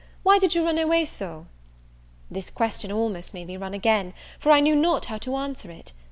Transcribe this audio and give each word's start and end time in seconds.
why 0.23 0.39
did 0.39 0.55
you 0.55 0.65
run 0.65 0.79
away 0.79 1.05
so?" 1.05 1.45
This 2.31 2.49
question 2.49 2.91
almost 2.91 3.35
made 3.35 3.45
me 3.45 3.55
run 3.55 3.75
again, 3.75 4.15
for 4.39 4.51
I 4.51 4.59
knew 4.59 4.75
not 4.75 5.05
how 5.05 5.19
to 5.19 5.35
answer 5.35 5.69
it. 5.69 5.91